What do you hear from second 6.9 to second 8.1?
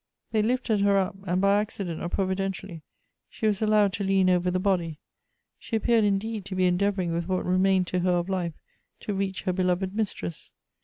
with what remained to